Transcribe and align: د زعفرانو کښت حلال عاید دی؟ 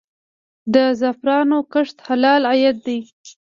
د 0.73 0.75
زعفرانو 0.99 1.57
کښت 1.73 1.97
حلال 2.07 2.41
عاید 2.51 2.77
دی؟ 2.85 2.99